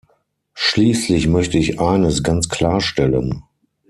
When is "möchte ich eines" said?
1.27-2.23